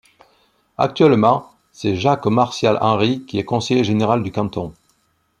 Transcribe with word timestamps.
Actuellement, 0.79 1.51
c'est 1.71 1.95
Jacques 1.95 2.25
Martial 2.25 2.79
Henri 2.81 3.23
qui 3.27 3.37
est 3.37 3.45
conseiller 3.45 3.83
général 3.83 4.23
du 4.23 4.31
canton. 4.31 4.73